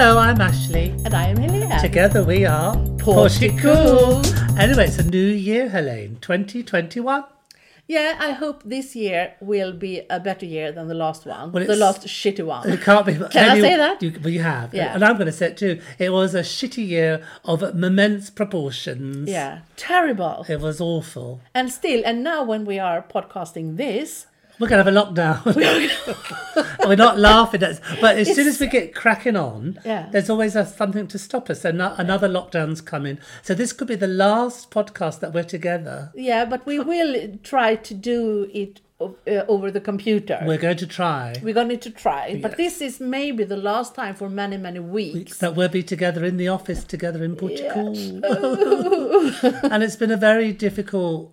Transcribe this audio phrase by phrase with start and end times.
[0.00, 0.94] Hello, I'm Ashley.
[1.04, 1.78] And I am Helene.
[1.78, 4.22] Together we are Portico.
[4.56, 7.22] Anyway, it's a new year, Helene, 2021.
[7.86, 11.52] Yeah, I hope this year will be a better year than the last one.
[11.52, 12.66] Well, the last shitty one.
[12.70, 13.12] It can't be.
[13.12, 14.02] Can I say that?
[14.02, 14.72] You, well, you have.
[14.72, 14.94] Yeah.
[14.94, 15.82] And I'm going to say it too.
[15.98, 19.28] It was a shitty year of immense proportions.
[19.28, 20.46] Yeah, terrible.
[20.48, 21.42] It was awful.
[21.54, 24.24] And still, and now when we are podcasting this,
[24.60, 26.86] We're going to have a lockdown.
[26.86, 30.08] We're not laughing at But as soon as we get cracking on, Yeah.
[30.12, 31.62] there's always a, something to stop us.
[31.62, 33.18] So no, another lockdown's coming.
[33.42, 36.12] So this could be the last podcast that we're together.
[36.14, 39.06] yeah, but we will try to do it uh,
[39.48, 40.38] over the computer.
[40.44, 41.34] We're going to try.
[41.42, 42.38] We're going to try.
[42.42, 45.38] But this is maybe the last time for many, many weeks.
[45.38, 47.96] that we'll be together in the office together in Portugal.
[47.96, 49.60] Yeah.
[49.72, 51.32] and it's been a very difficult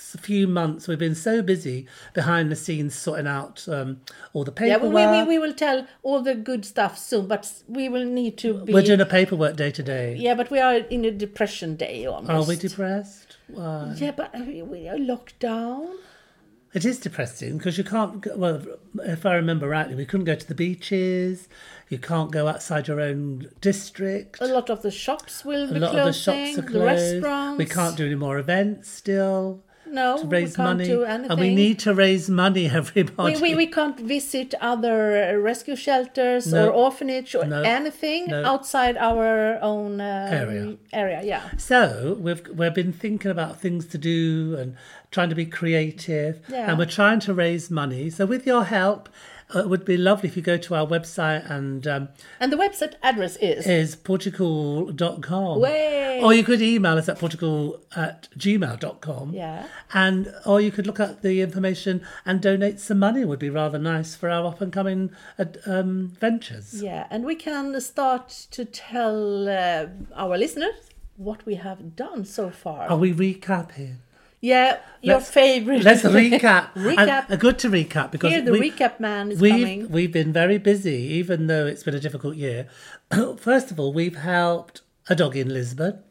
[0.00, 0.88] few months.
[0.88, 4.00] We've been so busy behind the scenes sorting out um,
[4.32, 4.92] all the paperwork.
[4.94, 8.36] Yeah, we, we, we will tell all the good stuff soon, but we will need
[8.38, 8.72] to be.
[8.72, 10.16] We're doing a paperwork day today.
[10.16, 12.30] Yeah, but we are in a depression day almost.
[12.30, 13.36] Are we depressed?
[13.48, 13.94] Why?
[13.96, 15.88] Yeah, but we we are locked down.
[16.72, 18.20] It is depressing because you can't.
[18.20, 18.62] Go, well,
[19.00, 21.48] if I remember rightly, we couldn't go to the beaches.
[21.88, 24.38] You can't go outside your own district.
[24.40, 26.22] A lot of the shops will A be lot of the closing.
[26.46, 26.84] shops are the closed.
[26.84, 27.58] restaurants.
[27.58, 29.64] We can't do any more events still.
[29.92, 31.30] No, to raise we can't money, do anything.
[31.30, 33.34] and we need to raise money, everybody.
[33.36, 36.68] We, we, we can't visit other rescue shelters No.
[36.68, 37.62] or orphanage or No.
[37.62, 38.44] anything No.
[38.44, 40.76] outside our own um, Area.
[40.92, 41.42] Area, yeah.
[41.58, 44.76] So we've we've been thinking about things to do and
[45.10, 46.68] trying to be creative, Yeah.
[46.70, 48.10] and we're trying to raise money.
[48.10, 49.08] So with your help,
[49.54, 52.94] it would be lovely if you go to our website and um, And the website
[53.02, 55.60] address is is portugal.com.
[55.60, 56.20] Way.
[56.22, 59.32] Or you could email us at portugal at gmail.com.
[59.32, 59.66] yeah.
[59.92, 63.78] And or you could look at the information and donate some money would be rather
[63.78, 66.82] nice for our up and coming uh, um, ventures.
[66.82, 72.50] Yeah, and we can start to tell uh, our listeners what we have done so
[72.50, 72.88] far.
[72.88, 73.96] Are we recapping?
[74.40, 75.82] Yeah, your Let's- favorite.
[75.82, 76.72] Let's recap.
[76.74, 76.98] Recap.
[76.98, 79.90] And, uh, good to recap because Here, the we, recap man is we've coming.
[79.90, 82.68] we've been very busy, even though it's been a difficult year.
[83.38, 86.02] First of all, we've helped a dog in Lisbon.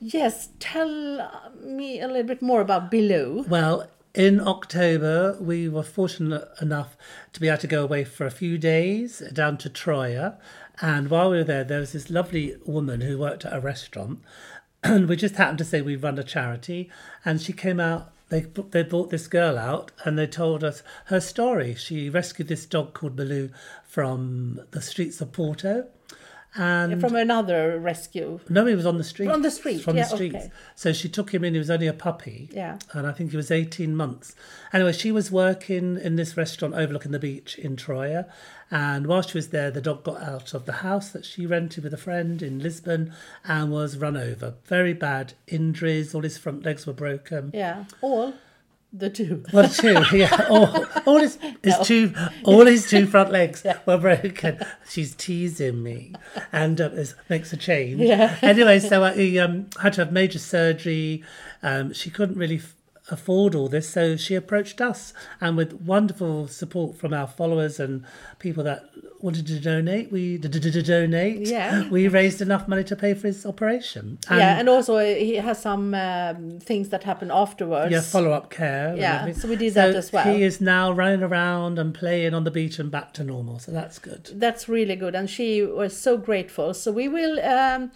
[0.00, 3.44] Yes, tell uh, me a little bit more about Below.
[3.46, 6.96] Well, in October, we were fortunate enough
[7.34, 10.38] to be able to go away for a few days down to Troia.
[10.80, 14.20] And while we were there, there was this lovely woman who worked at a restaurant.
[14.82, 16.90] And we just happened to say we run a charity.
[17.24, 21.20] And she came out, they, they brought this girl out and they told us her
[21.20, 21.74] story.
[21.74, 23.50] She rescued this dog called Baloo
[23.84, 25.86] from the streets of Porto.
[26.56, 28.40] And From another rescue.
[28.48, 29.28] no, he was on the street.
[29.28, 30.34] On the street, From yeah, the streets.
[30.34, 30.50] okay.
[30.74, 31.52] So she took him in.
[31.54, 32.48] He was only a puppy.
[32.52, 32.78] Yeah.
[32.92, 34.34] And I think he was 18 months.
[34.72, 38.26] Anyway, she was working in this restaurant overlooking the beach in Troia.
[38.70, 41.82] And while she was there, the dog got out of the house that she rented
[41.82, 43.12] with a friend in Lisbon
[43.44, 44.54] and was run over.
[44.64, 46.14] Very bad injuries.
[46.14, 47.50] All his front legs were broken.
[47.52, 48.34] Yeah, all
[48.92, 49.44] the two.
[49.52, 50.46] Well, two, yeah.
[50.50, 54.58] All, all his, his two, all his two front legs were broken.
[54.88, 56.12] She's teasing me,
[56.52, 58.00] and uh, it makes a change.
[58.00, 58.36] Yeah.
[58.42, 61.22] Anyway, so uh, he um, had to have major surgery.
[61.62, 62.74] Um, she couldn't really f-
[63.10, 68.04] afford all this, so she approached us, and with wonderful support from our followers and
[68.38, 68.90] people that
[69.20, 71.46] wanted to donate, we donate.
[71.46, 71.88] Yeah.
[71.90, 74.18] we raised enough money to pay for his operation.
[74.30, 77.92] yeah, and also he has some um, things that happen afterwards.
[77.92, 78.96] Yeah, follow up care.
[78.96, 80.32] Yeah, so we did that as well.
[80.32, 83.72] He is now running around and playing on the beach and back to normal, so
[83.72, 84.30] that's good.
[84.34, 86.74] That's really good, and she was so grateful.
[86.74, 87.90] So we will um,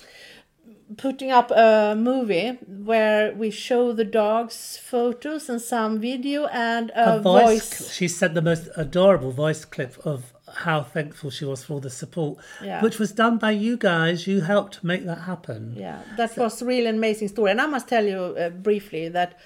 [0.97, 2.51] putting up a movie
[2.91, 7.79] where we show the dogs photos and some video and a, A voice.
[7.79, 7.93] voice.
[7.95, 11.91] She sent the most adorable voice clip of how thankful she was for all the
[11.91, 12.81] support, Yeah.
[12.83, 14.27] which was done by you guys.
[14.27, 15.75] You helped make that happen.
[15.77, 17.51] Yeah, that was really an amazing story.
[17.51, 19.39] And I must tell you uh, briefly that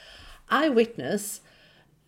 [0.51, 1.43] I witnessed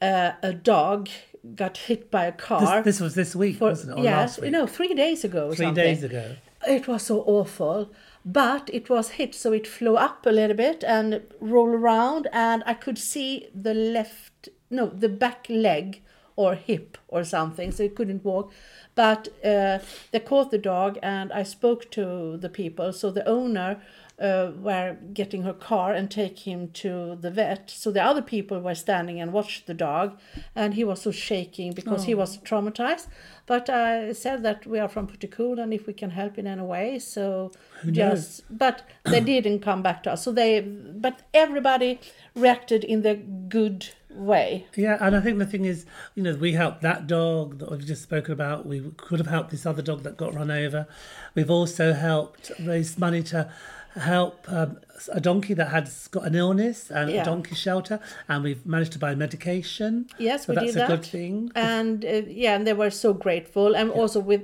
[0.02, 1.08] uh, a dog
[1.54, 2.82] got hit by a car.
[2.82, 4.00] This, this was this week, wasn't it?
[4.00, 4.50] Or yeah, last week?
[4.50, 5.48] no, three days ago.
[5.52, 5.82] Three something.
[5.84, 6.36] days ago.
[6.66, 7.90] It was so awful.
[8.24, 12.62] But it was hit, so it flew up a little bit and rolled around, and
[12.66, 16.02] I could see the left, no, the back leg
[16.36, 18.52] or hip or something, so it couldn't walk.
[18.94, 19.78] But uh,
[20.10, 22.92] they caught the dog, and I spoke to the people.
[22.92, 23.80] So the owner
[24.20, 27.70] uh, were getting her car and take him to the vet.
[27.70, 30.18] So the other people were standing and watched the dog,
[30.54, 33.06] and he was so shaking because he was traumatized.
[33.46, 36.62] But I said that we are from Putikul and if we can help in any
[36.62, 37.50] way, so
[37.90, 38.42] just.
[38.50, 40.22] But they didn't come back to us.
[40.22, 41.98] So they, but everybody
[42.34, 44.66] reacted in the good way.
[44.76, 47.86] Yeah, and I think the thing is, you know, we helped that dog that we've
[47.86, 48.66] just spoken about.
[48.66, 50.86] We could have helped this other dog that got run over.
[51.34, 53.50] We've also helped raise money to
[53.94, 54.78] help um,
[55.12, 57.22] a donkey that had got an illness and Yeah.
[57.22, 57.98] a donkey shelter,
[58.28, 60.06] and we've managed to buy medication.
[60.18, 60.88] Yes, so we that's did a that.
[60.88, 61.50] good thing.
[61.54, 63.74] And uh, yeah, and they were so grateful.
[63.74, 64.42] And also with,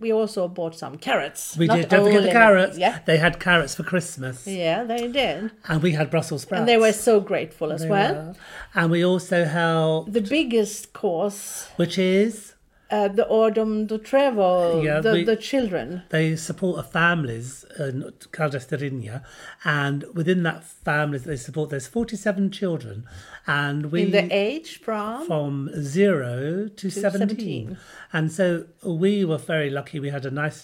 [0.00, 1.56] we also bought some carrots.
[1.56, 1.88] We Not did.
[1.88, 2.76] Don't forget the carrots.
[2.78, 5.50] Yeah, They had carrots for Christmas, yeah, they did.
[5.68, 6.60] and we had Brussels sprouts.
[6.60, 8.14] And they were so grateful as They well.
[8.14, 8.34] were.
[8.74, 12.54] And we also helped, The biggest cause, which is
[12.90, 16.02] uh, the Ordem do Trevo, Yeah, the, we- the children.
[16.10, 19.24] they support a families in Caldas da Rainha,
[19.64, 21.70] and within that families they support.
[21.70, 23.04] There's 47 children,
[23.46, 27.28] and we In the age from from zero to, 17.
[27.28, 27.78] 17.
[28.12, 29.98] And so we were very lucky.
[30.00, 30.56] We had a nice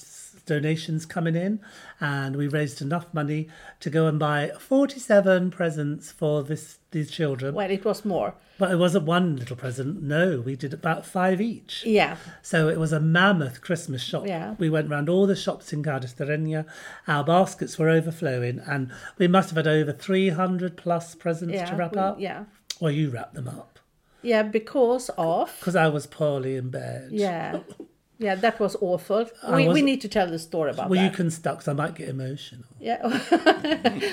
[0.47, 1.61] donations coming in,
[2.01, 3.49] and we raised enough money
[3.81, 7.55] to go and buy 47 presents for this these children.
[7.55, 8.35] well, it was more.
[8.59, 10.03] But it wasn't one little present.
[10.03, 11.85] No, we did about five each.
[11.87, 14.27] Yeah, So it was a mammoth Christmas shop.
[14.27, 14.55] Yeah.
[14.59, 16.67] We went round all the shops in Caldas da Rainha.
[17.09, 21.77] Our baskets were overflowing, and we must have had over 300 plus presents yeah, to
[21.77, 22.21] wrap we- up.
[22.21, 22.45] yeah,
[22.79, 23.79] Well, you wrapped them up
[24.23, 27.09] yeah, because of because I was poorly in bed.
[27.11, 27.61] yeah,
[28.23, 29.25] yeah, that was awful.
[29.49, 31.03] We, we wasn't- need to tell the story about Well, that.
[31.03, 32.65] Well, you can stop because I might get emotional.
[32.81, 32.99] Yeah.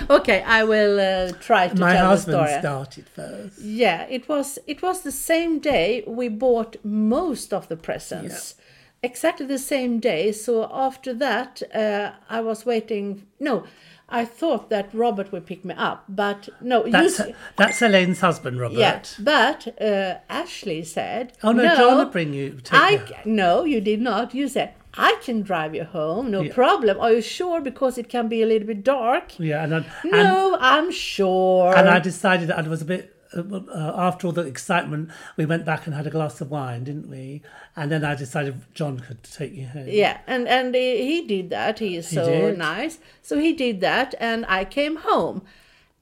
[0.10, 2.36] okay, I will uh, try to My tell the story.
[2.38, 3.60] My husband started first.
[3.62, 8.56] Yeah, it was it was the same day we bought most of the presents.
[9.02, 10.32] Exactly the same day.
[10.34, 13.26] So after that, uh, I was waiting.
[13.40, 13.64] No,
[14.12, 16.90] I thought that Robert would pick me up, but no.
[16.90, 18.78] That's, s- that's Elaine's husband, Robert.
[18.78, 21.34] yeah, but uh, Ashley said.
[21.44, 22.60] Oh, no, John will bring you.
[22.64, 23.16] Take I you.
[23.26, 24.34] no, you did not.
[24.34, 26.54] You said I can drive you home, no Yeah.
[26.54, 27.00] problem.
[27.00, 27.62] Are you sure?
[27.62, 29.38] Because it can be a little bit dark.
[29.40, 31.76] Yeah, and, and No, I'm sure.
[31.78, 33.16] And I decided that I was a bit.
[33.32, 37.10] Uh, after all the excitement, we went back and had a glass of wine, didn't
[37.10, 37.42] we?
[37.76, 39.86] And then I decided John could take you home.
[39.88, 41.78] Yeah, and and he he did that.
[41.80, 42.58] He is so did.
[42.58, 42.98] nice.
[43.22, 45.44] So he did that, and I came home,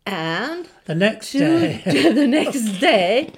[0.06, 3.34] and The next to, day, to the next day,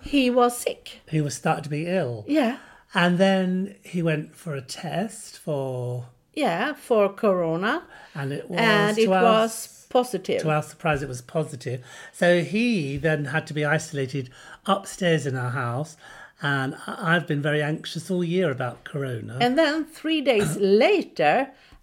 [0.00, 1.00] he was sick.
[1.10, 2.56] he was starting to be ill, Yeah,
[2.94, 7.82] and then he went for a test for, yeah, for corona,
[8.14, 10.40] and it was and it was positive.
[10.42, 11.78] to our surprise, it was positive.
[12.12, 14.30] So he then had to be isolated
[14.74, 15.96] upstairs in our house,
[16.42, 19.38] and I've been very anxious all year about Corona.
[19.40, 21.34] And then three days later,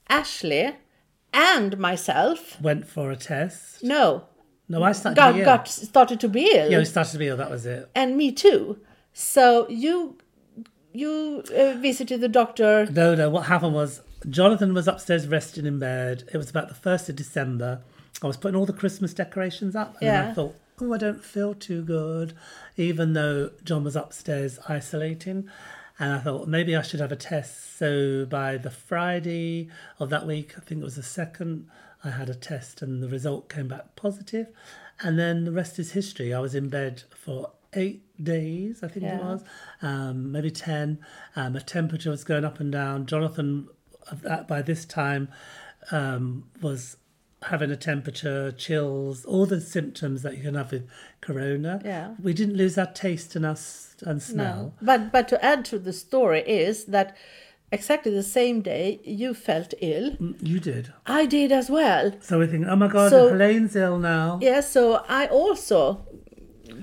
[0.10, 0.76] Ashley
[1.34, 3.84] and myself, went for a test.
[3.84, 4.06] no,
[4.70, 5.46] No, I started got to be ill.
[5.46, 6.70] got started to be ill.
[6.72, 7.38] Yeah, we started to be ill.
[7.38, 7.90] That was it.
[7.96, 8.78] and me too.
[9.14, 10.18] So you
[11.02, 12.86] you uh, visited the doctor.
[13.02, 13.28] No, no.
[13.36, 16.24] What happened was Jonathan was upstairs resting in bed.
[16.34, 17.82] It was about the first of December.
[18.24, 21.24] I was putting all the Christmas decorations up, and then I thought, oh, I don't
[21.24, 22.34] feel too good,
[22.78, 25.50] even though John was upstairs isolating.
[26.00, 27.78] And I thought maybe I should have a test.
[27.78, 31.68] So by the Friday of that week, I think it was the second,
[32.04, 34.48] I had a test, and the result came back positive.
[35.02, 36.34] And then the rest is history.
[36.34, 39.44] I was in bed for eight days, I think it was,
[39.82, 41.00] um, maybe 10.
[41.36, 43.06] Um, my temperature was going up and down.
[43.06, 43.68] Jonathan,
[44.48, 45.28] by this time,
[45.92, 46.98] um, was
[47.46, 50.88] having a temperature, chills, all the symptoms that you can have with
[51.22, 51.82] corona.
[51.84, 52.16] Yeah.
[52.22, 53.58] We didn't lose our taste and our
[54.06, 54.56] and smell.
[54.56, 54.74] No.
[54.82, 57.16] But but to add to the story is that
[57.72, 60.94] exactly the same day you felt ill, Mm, You did.
[61.06, 62.12] I did as well.
[62.22, 64.40] So we think, oh my God, So- Helene's ill now.
[64.42, 66.06] Yeah, so I also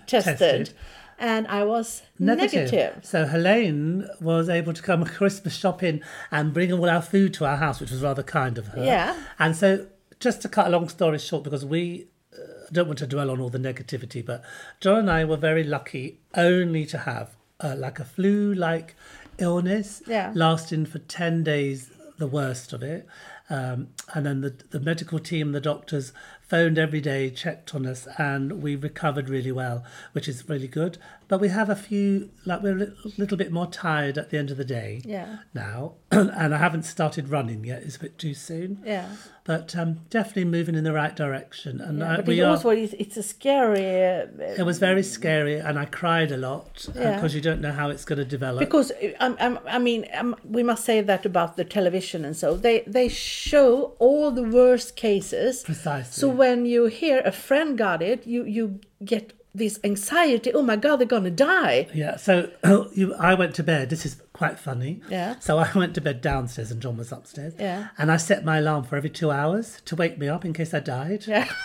[0.06, 0.70] tested, Tested.
[1.18, 3.04] and I was negative.
[3.04, 6.00] So Helene was able to come Christmas shopping
[6.30, 8.84] and bring all our food to our house, which was rather kind of her.
[8.84, 9.16] Yeah.
[9.38, 9.86] And so,
[10.20, 13.40] just to cut a long story short, because we uh, don't want to dwell on
[13.40, 14.42] all the negativity, but
[14.80, 18.94] John and I were very lucky only to have uh, like a flu-like
[19.38, 20.32] illness Yeah.
[20.34, 23.06] lasting for 10 days, the worst of it.
[23.48, 28.06] Um, and then the, the medical team, the doctors phoned every day, checked on us,
[28.18, 30.98] and we recovered really well, which is really good.
[31.30, 34.50] But we have a few, like we're a little, bit more tired at the end
[34.50, 35.36] of the day Yeah.
[35.54, 37.84] now, and I haven't started running yet.
[37.84, 39.06] It's a bit too soon, Yeah.
[39.44, 41.80] but um, definitely moving in the right direction.
[41.80, 42.14] And yeah.
[42.14, 42.50] uh, But we it are.
[42.50, 44.26] also it's, a scary uh,
[44.58, 47.14] It was very scary, and I cried a lot Yeah.
[47.14, 48.58] because you don't know how it's going to develop.
[48.58, 52.82] because um, I mean um, we must say that about the television and so they
[52.88, 55.62] they show all the worst cases.
[55.62, 56.20] Precisely.
[56.20, 60.52] So when you hear a friend got it, you you get this anxiety.
[60.52, 61.88] Oh my God, they're gonna die.
[61.94, 62.50] Yeah, so
[62.94, 63.90] you, I went to bed.
[63.90, 65.00] This is quite funny.
[65.10, 65.38] Yeah.
[65.40, 67.54] So I went to bed downstairs and John was upstairs.
[67.58, 67.88] Yeah.
[67.98, 70.72] And I set my alarm for every two hours to wake me up in case
[70.74, 71.26] I died.
[71.26, 71.48] Yeah.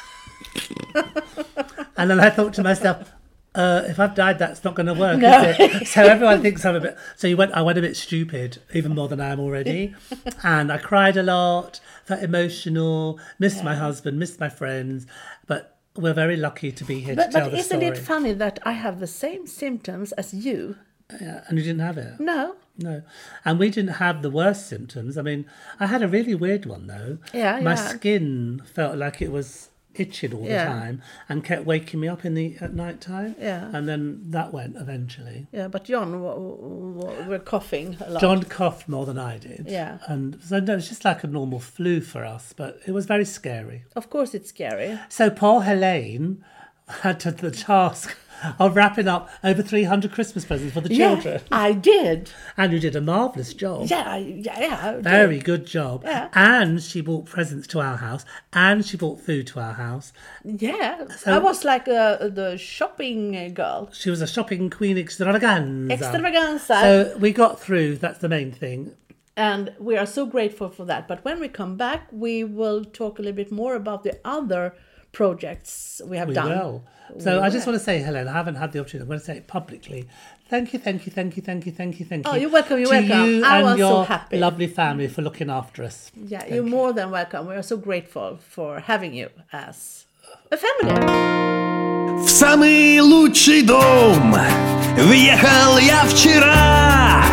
[1.98, 3.10] And then I thought to myself,
[3.56, 5.42] uh, if I've died, that's not going to work, No.
[5.44, 5.88] is it?
[5.88, 6.98] So everyone thinks I'm a bit.
[7.16, 7.54] So you went.
[7.54, 9.96] I went a bit stupid, even more than I am already,
[10.44, 15.08] and I cried a lot, felt emotional, missed my husband, missed my friends,
[15.48, 18.60] but we're very lucky to be here But, to tell but isn't it funny that
[18.64, 20.78] I have the same symptoms as you?
[21.22, 22.20] Yeah, and you didn't have it.
[22.20, 22.56] No.
[22.78, 23.04] No,
[23.46, 25.18] and we didn't have the worst symptoms.
[25.18, 25.46] I mean,
[25.80, 27.20] I had a really weird one though.
[27.34, 27.88] Yeah, my yeah.
[27.88, 30.66] skin felt like it was itching all Yeah.
[30.66, 33.36] the time and kept waking me up in the at night time.
[33.40, 33.70] Yeah.
[33.74, 35.48] and then that went eventually.
[35.52, 38.22] Yeah, but John w- w- were coughing a lot.
[38.22, 39.66] John coughed more than I did.
[39.70, 39.98] Yeah.
[40.08, 43.26] and so no, it's just like a normal flu for us, but it was very
[43.26, 43.84] scary.
[43.96, 45.00] Of course, it's scary.
[45.10, 46.44] So Paul Helene
[46.88, 48.16] had to the task
[48.60, 52.32] of wrapping up over three hundred Christmas presents for the children, Yeah, I did.
[52.58, 53.88] and you did a marvelous job.
[53.90, 54.90] Yeah, I- yeah, yeah.
[54.98, 55.02] I.
[55.02, 56.04] Very good job.
[56.06, 56.30] Yeah.
[56.34, 60.14] And she brought presents to our house and she brought food to our house.
[60.44, 63.90] Yeah, So- I was like uh, the shopping girl.
[63.94, 65.94] She was a shopping queen extravaganza.
[65.94, 66.80] Extravaganza.
[66.82, 68.92] So we got through, that's the main thing.
[69.38, 71.08] and we are so grateful for that.
[71.10, 74.74] But when we come back, we will talk a little bit more about the other
[75.15, 76.49] projects we have We done.
[76.51, 76.85] will.
[77.19, 77.73] So We I just will.
[77.73, 79.03] want to say, Helen, I haven't had the opportunity.
[79.03, 80.07] I'm going to say it publicly.
[80.49, 82.33] Thank you, thank you, thank you, thank you, thank you, thank you.
[82.33, 83.27] Oh, you're welcome, you're to welcome.
[83.27, 84.39] You I and was so your happy.
[84.39, 86.11] lovely family for looking after us.
[86.17, 86.71] Yeah, Thank you're you.
[86.71, 87.47] more than welcome.
[87.47, 90.07] We are so grateful for having you as
[90.51, 90.97] a family.
[92.25, 94.35] В самый лучший дом
[94.97, 97.25] въехал я вчера.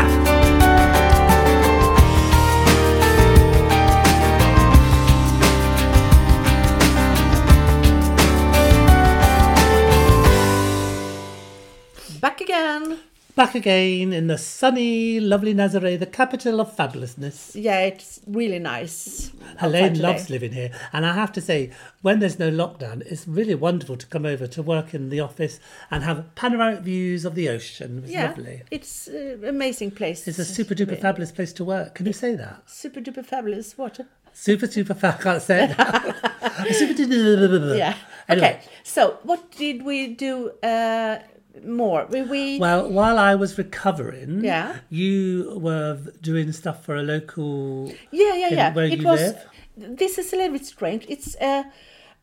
[13.34, 17.52] Back again in the sunny, lovely Nazaré, the capital of fabulousness.
[17.54, 19.32] Yeah, it's really nice.
[19.58, 20.70] Helene loves living here.
[20.92, 21.70] And I have to say,
[22.02, 25.60] when there's no lockdown, it's really wonderful to come over to work in the office
[25.90, 28.02] and have panoramic views of the ocean.
[28.04, 28.64] It's Yeah, lovely.
[28.70, 30.28] it's an amazing place.
[30.28, 31.94] It's a super duper fabulous place to work.
[31.94, 32.62] Can you say that?
[32.68, 33.78] Super duper fabulous.
[33.78, 33.98] What?
[34.34, 35.20] Super super fab.
[35.20, 35.92] I can't say it now.
[36.72, 37.78] super duper.
[37.78, 37.96] Yeah.
[38.28, 38.46] Anyway.
[38.48, 38.60] Okay.
[38.82, 41.18] So, what did we do uh,
[41.66, 42.06] more?
[42.10, 44.76] We, we Well, while I was recovering, Yeah.
[44.90, 47.92] you were doing stuff for a local.
[48.10, 48.72] yeah, yeah, yeah.
[48.74, 49.20] where it you was.
[49.20, 49.38] live?
[49.76, 51.06] This is a little bit strange.
[51.08, 51.64] It's uh,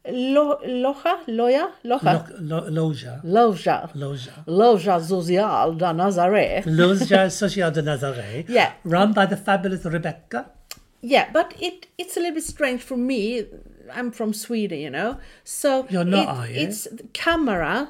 [0.08, 2.04] lo, loja, loja, loja,
[2.42, 3.22] Lo, lo, loja.
[3.24, 4.46] loja, Loja.
[4.48, 6.64] loja social da Nazaré.
[6.66, 8.46] Loja Social de Nazaré.
[8.48, 8.74] Yeah.
[8.84, 10.46] Run by the fabulous Rebecca.
[11.02, 13.46] Yeah, but it it's a little bit strange for me.
[13.92, 16.68] I'm from Sweden, you know, so You're not, it- are you?
[16.68, 17.90] It's camera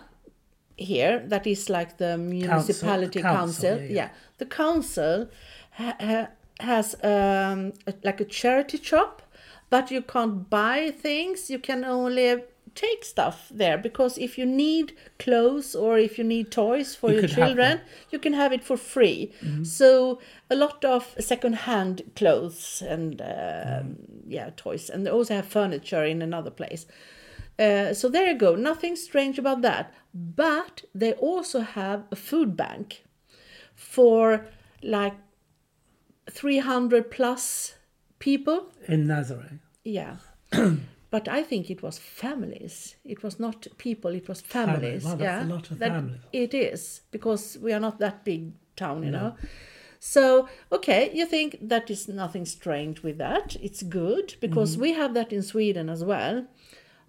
[0.79, 3.77] here that is like the municipality council, council.
[3.81, 4.09] yeah, yeah, yeah.
[4.37, 5.27] the council
[5.71, 9.21] ha- ha- has um, a, like a charity shop,
[9.69, 11.49] but you can't buy things.
[11.49, 12.43] You can only
[12.75, 17.19] take stuff there because if you need clothes or if you need toys for You
[17.19, 17.81] your children,
[18.11, 19.31] you can have it for free.
[19.43, 19.63] Mm-hmm.
[19.63, 20.19] So
[20.49, 23.95] a lot of second-hand clothes and um, Mm.
[24.27, 26.85] yeah, toys, and they also have furniture in another place.
[27.59, 28.55] Uh, so there you go.
[28.55, 29.93] Nothing strange about that.
[30.13, 33.03] But they also have a food bank
[33.75, 34.45] for
[34.81, 35.13] like
[36.29, 37.75] 300 plus
[38.19, 38.67] people.
[38.87, 39.59] in Nazareth.
[39.83, 40.17] Yeah.
[41.11, 42.95] but I think it was families.
[43.05, 45.03] It was not people, it was families.
[45.03, 45.43] Wow, that's yeah.
[45.43, 46.21] a lot of That- families.
[46.31, 49.35] It is, because we are not that big town, you know.
[50.01, 53.57] So, okay, you think that is nothing strange with that.
[53.61, 54.81] It's good because Mm-hmm.
[54.81, 56.45] we have that in Sweden as well.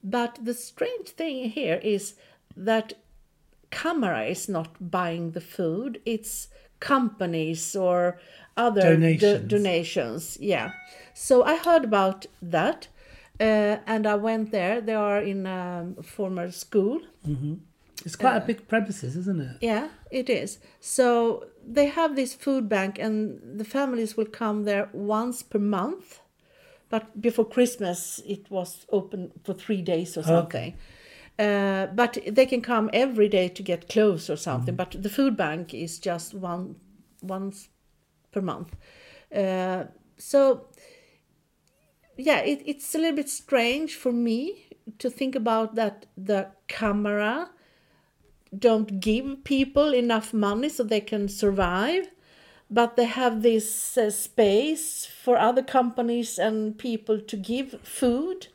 [0.03, 2.15] But the strange thing here is
[2.57, 2.95] that
[3.71, 6.49] Camera is not buying the food, it's
[6.81, 8.19] companies or
[8.57, 9.49] other do- Donations.
[9.49, 10.39] donations.
[10.41, 10.73] Yeah.
[11.15, 12.89] So I heard about that
[13.39, 14.81] uh, and I went there.
[14.81, 17.01] They are in a former school.
[18.05, 19.57] It's quite a big premises, isn't it?
[19.61, 20.59] Yeah, it is.
[20.81, 26.21] So they have this food bank, and the families will come there once per month
[26.91, 30.75] but before Christmas it was open for three days or something.
[31.39, 34.77] Uh, but they can come every day to get clothes or something.
[34.77, 36.77] But the food bank is just one
[37.23, 37.71] once
[38.31, 38.77] per month.
[39.35, 39.85] Uh,
[40.19, 40.67] so
[42.19, 44.67] yeah, it, it's a little bit strange for me
[44.99, 47.51] to think about that the camera
[48.57, 52.09] don't give people enough money so they can survive
[52.71, 58.47] but they have this uh, space for other companies and people to give food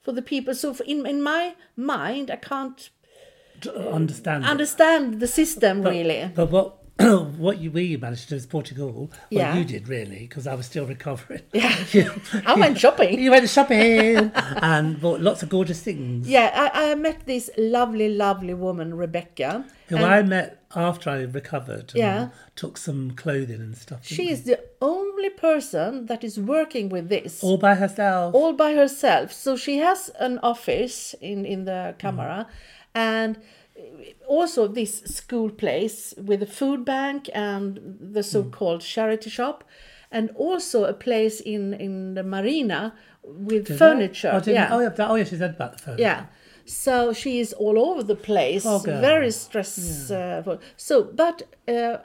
[0.00, 2.90] for the people so in, in my mind i can't
[3.92, 4.44] understand.
[4.44, 6.76] understand the system really But what
[7.36, 8.92] what you we managed to do is Portugal.
[8.92, 9.56] Well, Yeah.
[9.56, 11.42] you did really because I was still recovering.
[11.52, 11.76] Yeah.
[11.92, 12.10] you,
[12.46, 16.28] i went shopping you went shopping and bought lots of gorgeous things.
[16.28, 21.22] yeah I, I met this lovely lovely woman rebecca Who and I met after I
[21.22, 21.92] recovered.
[21.94, 22.28] Yeah.
[22.56, 24.00] Took some clothing and stuff.
[24.04, 28.34] she is the only person that is working with this all by herself.
[28.34, 29.32] all by herself.
[29.32, 32.52] So she has an office in in the camera, mm.
[32.94, 33.38] and
[34.26, 39.64] also this school place with a food bank and the so-called charity shop,
[40.10, 43.78] and also a place in in the marina with Did I?
[43.78, 44.30] furniture.
[44.34, 44.68] Oh, yeah.
[44.74, 44.88] oh, yeah.
[44.90, 45.24] that- Oh, yeah.
[45.24, 46.02] She said about the furniture.
[46.02, 46.26] Yeah.
[46.64, 50.58] So she is all over the place, Oh, very stressful.
[50.76, 51.96] so, but uh,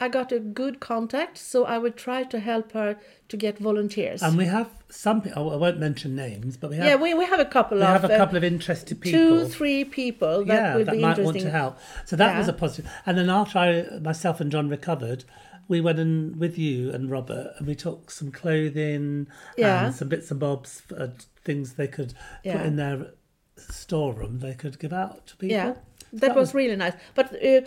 [0.00, 2.98] I got a good contact, so I will try to help her
[3.28, 4.22] to get volunteers.
[4.22, 5.22] And we have some.
[5.36, 6.84] oh, I won't mention names, but we have.
[6.86, 9.20] yeah, we, we have a couple we of have a uh, couple of interested people.
[9.20, 11.24] two, three people that yeah, will that be might interesting.
[11.24, 11.78] want to help.
[12.06, 12.90] So that was a positive.
[13.06, 15.24] And then after I, myself and John recovered,
[15.68, 19.86] we went in with you and Robert, and we took some clothing Yeah.
[19.86, 21.08] and some bits and bobs, uh,
[21.44, 22.58] things they could Yeah.
[22.58, 23.12] put in their
[23.56, 24.40] storeroom.
[24.40, 25.56] They could give out to people.
[25.56, 25.74] Yeah,
[26.20, 26.94] that, was, really nice.
[27.14, 27.60] But uh,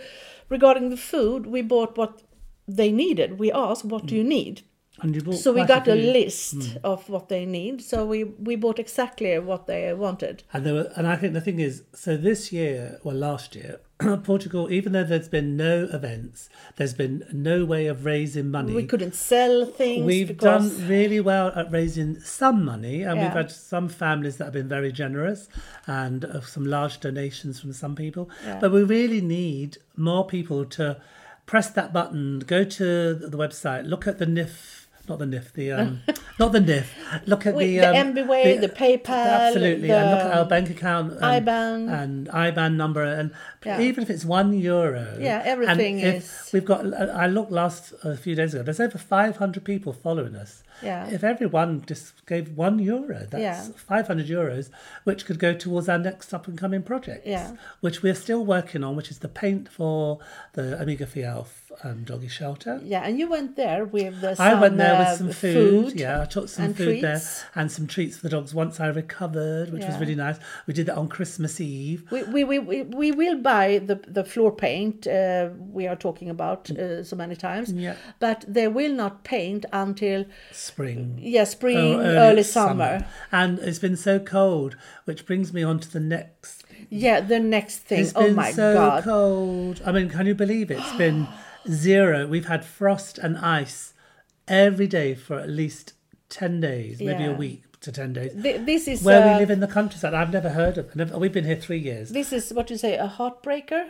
[0.48, 2.22] regarding the food, we bought what
[2.66, 3.38] they needed.
[3.38, 4.62] We asked, "What do you need?"
[5.00, 7.82] And you bought So we got a few- list of what they need.
[7.82, 10.42] So we we bought exactly what they wanted.
[10.52, 13.80] And there were, and I think the thing is, so this year, well, last year,
[14.22, 18.72] Portugal, even though there's been no events, there's been no way of raising money.
[18.72, 20.04] We couldn't sell things.
[20.04, 24.44] We've because, done really well at raising some money, and we've had some families that
[24.44, 25.48] have been very generous
[25.86, 28.30] and uh, some large donations from some people.
[28.44, 28.60] Yeah.
[28.60, 31.00] But we really need more people to
[31.46, 34.86] press that button, go to the website, look at the NIF.
[35.08, 36.00] Not the NIF, the um,
[36.38, 36.86] not the NIF.
[37.26, 40.68] Look at We- the the um, MBWay, the PayPal, absolutely, and look at our bank
[40.70, 42.02] account, and, IBAN.
[42.02, 43.30] and IBAN number, and
[43.64, 43.80] Yeah.
[43.80, 46.80] even if it's one euro, Yeah, everything is- We've got.
[46.94, 48.62] I looked last a few days ago.
[48.62, 50.62] There's over 500 people following us.
[50.82, 51.08] Yeah.
[51.10, 53.62] If everyone just gave one euro, that's Yeah.
[53.76, 54.70] 500 euros,
[55.04, 57.26] which could go towards our next up and coming project.
[57.26, 57.52] Yeah.
[57.80, 60.18] Which we're still working on, which is the paint for
[60.52, 61.46] the Amiga Fiel
[61.84, 62.80] um, doggy shelter.
[62.84, 65.94] Yeah, and you went there with the I went there with uh, some food.
[65.94, 67.20] Yeah, I took some food there
[67.54, 70.38] and some treats for the dogs once I recovered, which was really nice.
[70.66, 72.04] We did that on Christmas Eve.
[72.10, 76.30] We, we, we, we, we will buy the, the floor paint uh, we are talking
[76.30, 77.94] about uh, so many times, Yeah.
[78.18, 81.18] but they will not paint until Spring.
[81.22, 83.06] yeah spring, Oh, early, summer.
[83.30, 86.64] And it's been so cold, which brings me on to the next.
[86.90, 88.00] Yeah, the next thing.
[88.00, 89.04] It's oh been my so god!
[89.04, 89.82] cold.
[89.84, 90.78] I mean, can you believe it?
[90.78, 91.26] It's been
[91.70, 92.26] zero.
[92.26, 93.94] We've had frost and ice
[94.46, 95.92] every day for at least
[96.30, 98.32] 10 days, maybe a week to 10 days.
[98.42, 100.94] Th- This is Where uh, we live in the countryside, I've never heard of.
[100.96, 102.10] Never, we've been here three years.
[102.10, 103.88] This is what you say a heartbreaker.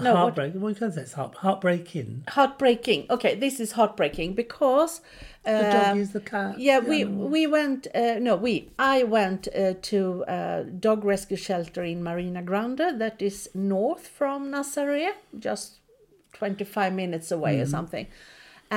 [0.00, 0.54] No, what, Heartbreak.
[0.54, 1.02] What can say?
[1.02, 2.24] It's heart, heartbreaking.
[2.28, 3.06] heartbreaking.
[3.10, 5.02] Okay, this is heartbreaking because
[5.44, 6.58] The uh, dog is the cat.
[6.58, 7.28] yeah, the we animal.
[7.28, 7.86] we went.
[7.94, 8.70] Uh, no, we.
[8.78, 14.50] I went uh, to a dog rescue shelter in Marinha Grande, that is north from
[14.50, 15.80] Nazaré, just
[16.42, 17.62] twenty five minutes away Mm-hmm.
[17.62, 18.06] or something.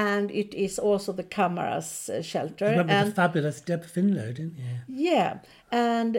[0.10, 2.66] And it is also the Camaras uh, shelter.
[2.66, 4.74] Remember and the fabulous Deb Finlow, didn't you?
[5.14, 5.32] yeah,
[5.72, 6.12] and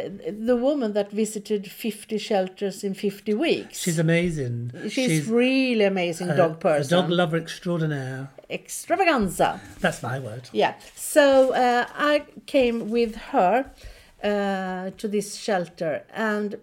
[0.50, 3.74] the woman that visited fifty shelters in fifty weeks.
[3.85, 4.59] She's amazing.
[4.88, 6.87] She's, really amazing a- dog person.
[6.98, 8.22] A dog lover extraordinaire.
[8.48, 9.61] Extravaganza.
[9.85, 10.44] That's my word.
[10.52, 10.72] Yeah.
[10.94, 12.14] So uh, I
[12.46, 13.54] came with her
[14.24, 16.59] uh, to this shelter, and uh,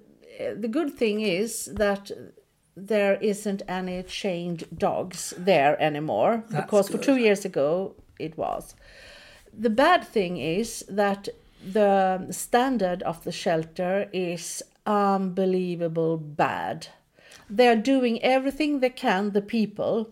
[0.64, 1.50] the good thing is
[1.86, 2.04] that
[2.76, 8.76] there isn't any chained dogs there anymore That's because for two years ago it was.
[9.58, 11.30] The bad thing is that
[11.64, 16.88] the standard of the shelter is unbelievable bad.
[17.50, 20.10] They are doing everything they can, the people,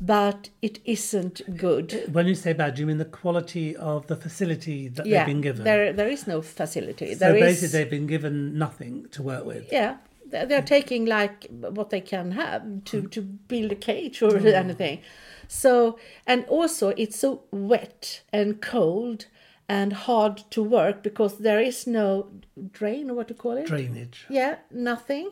[0.00, 1.92] but it isn't good.
[1.92, 5.18] Uh, when you say bad, do you mean the quality of the facility that yeah,
[5.18, 5.64] they've been given?
[5.64, 7.14] there there is no facility.
[7.14, 9.70] so There is basically, they've been given nothing to work with.
[9.72, 9.96] yeah.
[10.30, 13.10] They're taking like what they can have to, Mm.
[13.10, 15.00] to build a cage or anything.
[15.48, 19.26] So and also it's so wet and cold
[19.68, 22.26] and hard to work because there is no
[22.72, 23.66] drain or what to call it.
[23.66, 24.26] Drainage.
[24.30, 25.30] Yeah, nothing,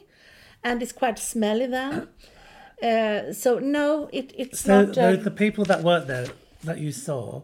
[0.63, 2.09] and it's quite smelly then.
[2.83, 4.95] Uh, so no, it it's So not.
[4.95, 6.27] the, Uh, the people that work there
[6.65, 7.41] that you saw,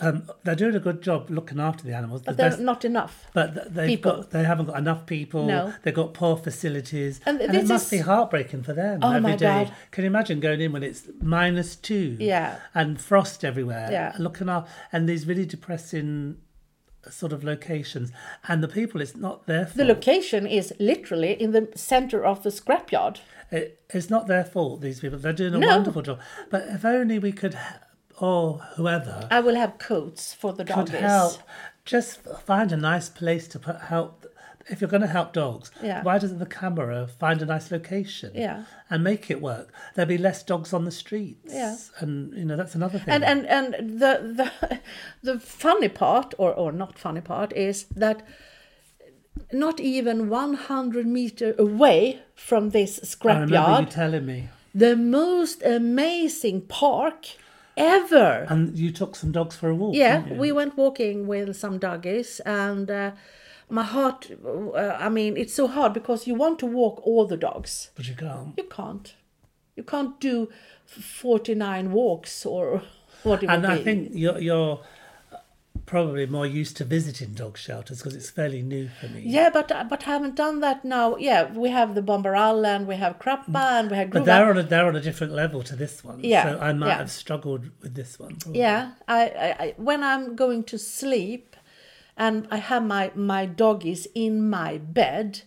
[0.00, 2.22] um, they're doing a good job looking after the animals.
[2.22, 3.26] but the they're best- not enough.
[3.34, 4.12] But they've people.
[4.16, 5.46] got they haven't got enough people.
[5.46, 5.74] No.
[5.82, 9.20] They've got poor facilities, And and, it must is- be heartbreaking for them Oh every
[9.20, 9.64] my day.
[9.66, 9.74] God.
[9.90, 12.16] Can you imagine going in when it's minus two?
[12.18, 12.56] Yeah.
[12.74, 13.88] and frost everywhere.
[13.90, 14.14] Yeah.
[14.18, 16.38] looking up and these really depressing
[17.10, 18.12] sort of locations,
[18.46, 19.76] and the people it's not their fault.
[19.76, 23.18] The location is literally in the center of the scrapyard.
[23.50, 24.80] It, it's not their fault.
[24.80, 25.66] These people they're doing a No.
[25.66, 26.20] wonderful job.
[26.48, 27.58] But if only we could,
[28.20, 30.90] or whoever I will have coats for the dogs.
[30.90, 31.38] could help.
[31.84, 34.26] Just find a nice place to put help.
[34.68, 36.04] If you're going to help dogs, Yeah.
[36.04, 38.30] why doesn't the camera find a nice location?
[38.34, 38.64] Yeah.
[38.88, 39.72] and make it work?
[39.94, 41.52] There'll be less dogs on the streets.
[41.52, 41.76] Yeah.
[41.98, 43.12] and you know that's another thing.
[43.14, 44.78] And and and the the
[45.32, 48.22] the funny part, or or not funny part, is that
[49.52, 55.62] not even 100 meter away from this I remember you scrapyard, telling me, the most
[55.64, 57.26] amazing park
[57.76, 58.46] ever.
[58.48, 59.94] and you took some dogs for a walk.
[59.94, 63.12] Yeah, we went walking with some doggies, and uh,
[63.68, 64.30] my heart.
[64.44, 67.90] Uh, I mean, it's so hard because you want to walk all the dogs.
[67.94, 68.54] but you can't.
[68.56, 69.14] You can't.
[69.76, 70.48] You can't do
[70.84, 72.82] forty nine walks or
[73.22, 73.84] what it And I be.
[73.84, 74.80] think you're you're
[75.92, 79.20] probably more used to visiting dog shelters because it's fairly new for me.
[79.26, 81.16] Yeah, but but haven't done that now.
[81.16, 83.90] Yeah, we have the Bombarral and we have Krappa and mm.
[83.90, 86.20] we have But they're on a they're on a different level to this one.
[86.24, 86.96] Yeah, So I might yeah.
[86.96, 88.36] have struggled with this one.
[88.36, 88.58] probably.
[88.58, 89.20] Yeah, I,
[89.64, 91.56] I when I'm going to sleep,
[92.16, 95.42] and I have my my doggies in my bed,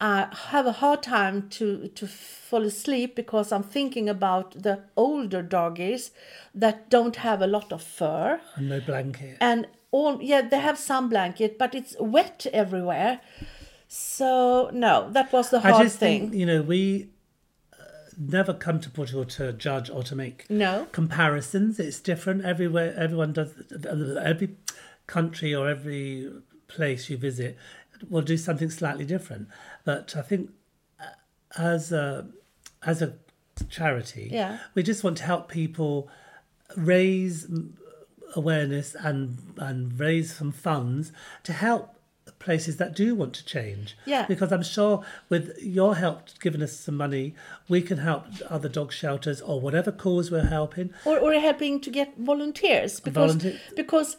[0.00, 5.42] I have a hard time to to fall asleep because I'm thinking about the older
[5.42, 6.10] doggies
[6.54, 9.38] that don't have a lot of fur And no blanket.
[9.40, 13.20] and all yeah they have some blanket but it's wet everywhere.
[13.88, 16.20] So no, that was the I hard just thing.
[16.30, 17.08] think you know we
[17.72, 17.84] uh,
[18.18, 20.86] never come to Portugal to judge or to make No.
[20.92, 21.78] comparisons.
[21.78, 22.94] It's different everywhere.
[22.98, 23.50] Everyone does.
[24.22, 24.56] Every
[25.06, 26.30] country or every
[26.68, 27.56] place you visit
[28.08, 29.48] will do something slightly different.
[29.84, 30.50] But I think
[31.00, 31.04] uh,
[31.58, 32.28] as a
[32.84, 33.14] as a
[33.70, 34.58] charity, Yeah.
[34.74, 36.08] we just want to help people
[36.76, 37.46] raise
[38.34, 41.12] awareness and and raise some funds
[41.44, 41.92] to help
[42.38, 43.96] places that do want to change.
[44.04, 44.26] Yeah.
[44.26, 47.34] Because I'm sure with your help giving us some money,
[47.68, 50.90] we can help other dog shelters or whatever cause we're helping.
[51.06, 54.16] or, or helping to get volunteers because Volunteer- because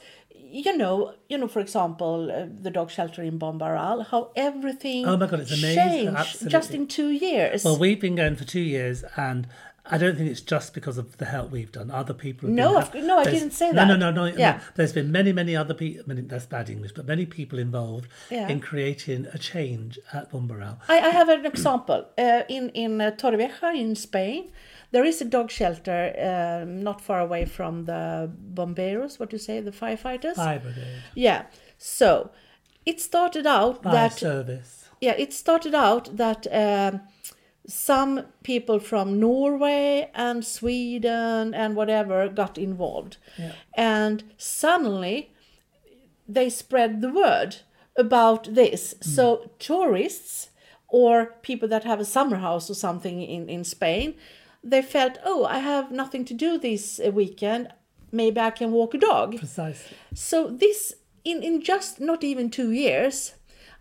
[0.51, 5.17] you know you know for example uh, the dog shelter in Bombarral how everything Oh
[5.17, 5.75] my God, it's amazing.
[5.75, 6.49] changed Absolutely.
[6.51, 9.47] just in two years Well, we've been going for two years, and
[9.89, 11.89] I don't think it's just because of the help we've done.
[11.91, 12.49] Other people.
[12.49, 13.87] Have No, cou- no, I there's- didn't say that.
[13.87, 14.35] no, No, no, no.
[14.37, 14.59] Yeah.
[14.75, 16.03] There's been many, many other people.
[16.05, 18.49] I mean, that's bad English, but many people involved Yeah.
[18.49, 20.75] in creating a change at Bombarral.
[20.89, 24.49] I, I have an example uh, in in uh, Torrevieja in Spain
[24.97, 29.43] there is a dog shelter um, not far away from the bomberos what do you
[29.49, 30.35] say the firefighters?
[30.35, 31.43] Fire brigade, yeah.
[31.77, 32.31] So
[32.83, 34.89] it started out fire that service.
[34.99, 37.01] yeah it started out that um,
[37.67, 43.17] some people from norway and sweden and whatever got involved.
[43.37, 43.51] Yeah.
[43.75, 45.31] and suddenly
[46.27, 47.57] they spread the word
[47.95, 48.95] about this.
[49.01, 50.49] So tourists
[50.87, 54.15] or people that have a summer house or something in, in spain
[54.63, 57.67] they felt oh i have nothing to do this uh, weekend
[58.11, 59.97] maybe i can walk a dog Precisely.
[60.13, 60.93] so this
[61.27, 63.33] in, in just not even two years,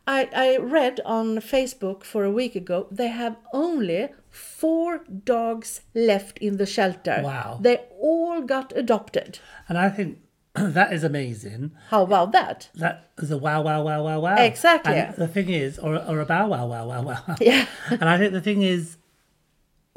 [0.06, 6.38] I, I read on Facebook for a week ago they have only four dogs left
[6.38, 7.20] in the shelter.
[7.24, 7.58] Wow.
[7.60, 9.38] They all got adopted.
[9.68, 10.18] And I think
[10.54, 11.72] that is amazing.
[11.90, 12.68] How about that?
[12.74, 14.36] That is a wow, wow, wow, wow, wow.
[14.36, 14.94] Exactly.
[14.94, 17.36] And the thing is, or, or a bow, wow, wow, wow, wow.
[17.40, 17.66] Yeah.
[17.90, 18.96] and I think the thing is,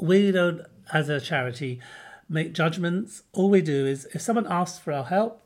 [0.00, 1.80] we don't, as a charity,
[2.28, 3.22] make judgments.
[3.32, 5.42] All we do is, if someone asks for our help,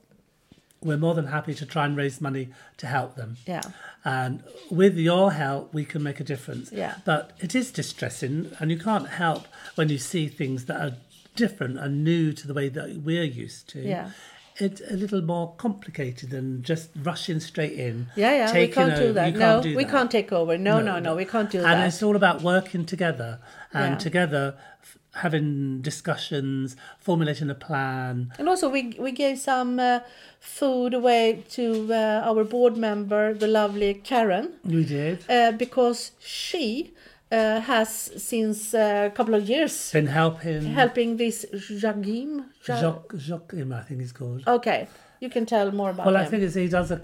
[0.82, 3.38] we're more than happy to try and raise money to help them.
[3.46, 3.62] Yeah.
[4.04, 6.70] And with your help, we can make a difference.
[6.70, 6.96] Yeah.
[7.06, 10.96] But it is distressing, and you can't help when you see things that are
[11.34, 13.80] different and new to the way that we're used to.
[13.80, 14.10] Yeah.
[14.56, 18.06] It's a little more complicated than just rushing straight in.
[18.14, 19.26] Yeah, yeah, we can't do that.
[19.32, 19.90] You no, can't do we that.
[19.90, 20.56] can't take over.
[20.56, 21.76] No, no, no, we can't do And that.
[21.78, 23.40] And it's all about working together
[23.72, 23.98] and Yeah.
[23.98, 28.32] together f- having discussions, formulating a plan.
[28.38, 30.00] And also, we we gave some uh,
[30.38, 35.24] food away to uh, our board member, the lovely Karen, We did.
[35.28, 36.92] uh, because she
[37.32, 37.88] uh, has
[38.22, 42.44] since uh, a couple of years Been helping helping this Jagim.
[42.68, 44.42] Ja- Jacques, Jacques, I think he's called.
[44.46, 44.86] Okay,
[45.20, 46.22] you can tell more about Well, him.
[46.22, 46.98] I think he does a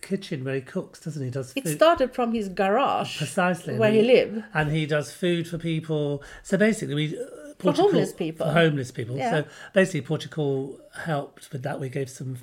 [0.00, 1.26] kitchen where he cooks, doesn't he?
[1.28, 3.76] He does it started from his garage, Precisely.
[3.78, 4.42] where he lived.
[4.54, 6.22] And he does food for people.
[6.42, 7.18] So basically, we.
[7.18, 7.24] uh,
[7.58, 8.46] For homeless people.
[8.46, 9.16] For homeless people.
[9.16, 9.30] Yeah.
[9.30, 11.78] So basically, Portugal helped with that.
[11.80, 12.36] We gave some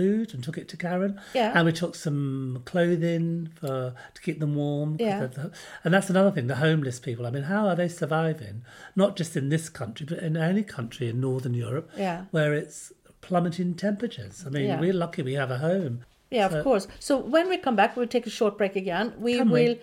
[0.00, 1.20] food and took it to Karen.
[1.34, 1.52] Yeah.
[1.54, 4.96] And we took some clothing for to keep them warm.
[4.98, 5.26] Yeah.
[5.26, 5.52] the-
[5.84, 7.26] And that's another thing, the homeless people.
[7.26, 8.62] I mean, how are they surviving?
[8.96, 12.18] Not just in this country, but in any country in Northern Europe Yeah.
[12.30, 14.44] where it's plummeting temperatures.
[14.46, 14.80] I mean, Yeah.
[14.80, 15.94] we're lucky we have a home.
[16.30, 16.86] Yeah, So- of course.
[16.98, 19.06] So when we come back, we'll take a short break again.
[19.18, 19.76] We will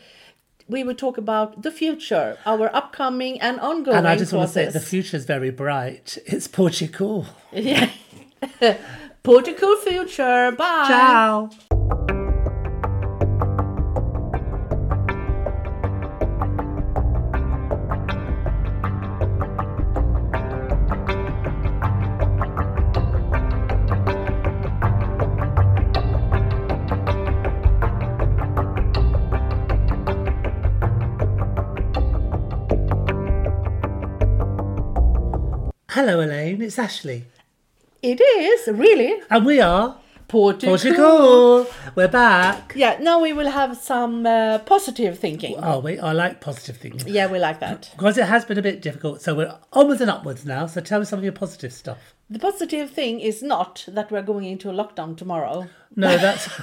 [0.76, 4.54] we will talk about the future, our upcoming and ongoing And I just want to
[4.54, 6.18] say the future is very bright.
[6.34, 7.18] It's Portugal.
[7.72, 7.90] Yeah.
[9.28, 10.54] Portugal future.
[10.54, 10.86] Bye.
[10.88, 11.50] Ciao.
[35.90, 36.62] Hello, Elaine.
[36.62, 37.26] It's Ashley.
[38.02, 40.78] It is really And we are Portugal.
[40.78, 41.68] Portugal.
[41.96, 42.74] We're back.
[42.76, 42.98] Yeah.
[43.00, 45.56] Now we will have some uh, positive thinking.
[45.58, 47.06] Oh, wait, I like positive things.
[47.06, 47.90] Yeah, we like that.
[47.96, 49.22] Because it has been a bit difficult.
[49.22, 50.68] So we're onwards and upwards now.
[50.68, 51.98] So tell me some of your positive stuff.
[52.30, 55.68] The positive thing is not that we're going into a lockdown tomorrow.
[55.96, 56.50] No, that's.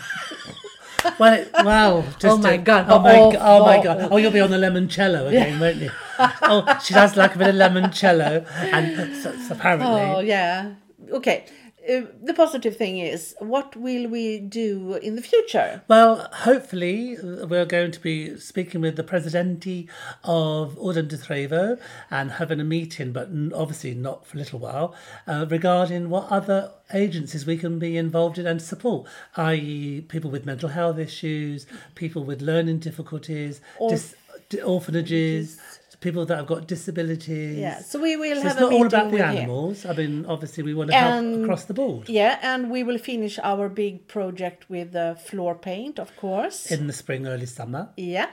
[1.18, 2.02] Well, it- wow.
[2.18, 2.86] just Oh my a- God.
[2.88, 3.40] Oh my, Oh, God.
[3.42, 3.82] oh my oh.
[3.82, 4.08] God.
[4.10, 5.90] Oh, you'll be on the limoncello again, won't you?
[6.18, 8.46] Oh, she does like a bit of limoncello.
[8.72, 9.86] And so, so apparently.
[9.86, 10.76] Oh yeah.
[11.10, 11.44] Okay.
[11.86, 15.82] Uh, the positive thing is, what will we do in the future?
[15.86, 19.86] Well, hopefully, we're going to be speaking with the Presidente
[20.24, 21.78] of Ordem de Trevo
[22.10, 24.94] and having a meeting, but obviously not for a little while,
[25.26, 30.46] uh, regarding what other agencies we can be involved in and support, i.e., people with
[30.46, 34.14] mental health issues, people with learning difficulties, dis-
[34.48, 35.58] d- orphanages,
[36.06, 37.58] people that have got disabilities.
[37.66, 37.78] Yeah.
[37.90, 39.36] So we will So have it's not all about the with him.
[39.36, 39.76] animals.
[39.90, 43.34] I mean, obviously, we want to help across the board Yeah, and we will finish
[43.52, 46.58] our big project with the floor paint, of course.
[46.74, 47.82] in the spring, early summer.
[48.14, 48.28] yeah.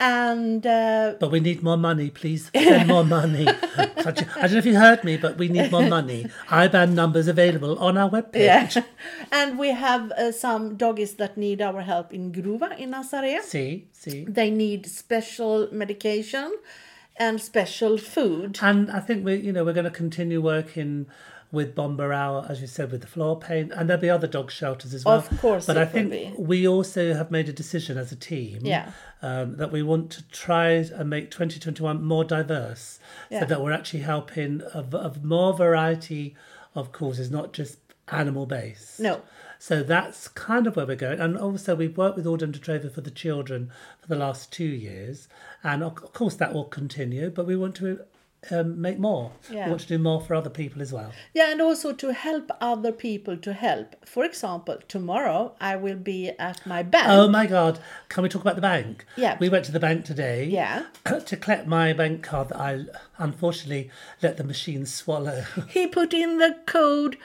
[0.00, 2.50] And uh, But we need more money, please.
[2.52, 3.46] Send more money.
[3.78, 6.20] I don't know if you heard me, but we need more money.
[6.62, 8.34] IBAN numbers available on our webpage.
[8.74, 8.82] yeah,
[9.38, 13.40] and we have uh, some doggies that need our help in Gruva in Nazaré.
[13.42, 14.24] See, see.
[14.38, 16.50] They need special medication
[17.16, 18.58] and special food.
[18.62, 21.06] And I think we, you know, we're going to continue working
[21.52, 24.92] with Bombarral, as you said, with the floor paint, and there'll be other dog shelters
[24.92, 25.18] as well.
[25.18, 28.90] Of course but I think we also have made a decision as a team, Yeah.
[29.22, 32.98] um, that we want to try and make 2021 more diverse,
[33.30, 33.40] Yeah.
[33.40, 36.34] so that we're actually helping of, of more variety
[36.74, 38.98] of causes, not just animal based.
[38.98, 39.22] No.
[39.58, 41.20] So that's kind of where we're going.
[41.20, 45.28] And also, we've worked with Ordem de for the children for the last two years.
[45.62, 48.00] And of of course, that will continue, but we want to
[48.50, 49.32] um, make more.
[49.50, 49.66] Yeah.
[49.66, 51.12] We want to do more for other people as well.
[51.32, 54.06] Yeah, and also to help other people to help.
[54.06, 57.06] For example, tomorrow I will be at my bank.
[57.08, 57.78] Oh my God.
[58.08, 59.04] Can we talk about the bank?
[59.16, 59.36] Yeah.
[59.40, 60.44] We went to the bank today.
[60.44, 60.86] Yeah.
[61.24, 62.84] To collect my bank card that I
[63.18, 63.90] unfortunately
[64.20, 65.44] let the machine swallow.
[65.68, 67.16] He put in the code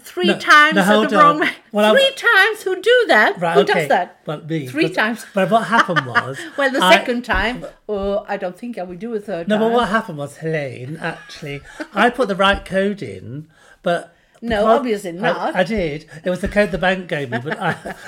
[0.00, 1.40] three No, times hold the wrong on.
[1.42, 1.50] way.
[1.72, 2.62] Well, I- three times?
[2.62, 3.40] Who do that?
[3.40, 3.72] Right, Who okay.
[3.80, 4.20] does that?
[4.26, 4.66] Well, me.
[4.66, 5.26] Three But- times.
[5.34, 6.38] But what happened was.
[6.56, 9.56] Well, the I- second time, oh, I don't think I will do a third No,
[9.58, 9.68] time.
[9.68, 11.60] but what happened was, Helene, actually,
[11.94, 13.48] I put the right code in,
[13.82, 14.14] but.
[14.42, 15.54] No, obviously not.
[15.54, 16.06] I, did.
[16.24, 17.58] It was the code the bank gave me, but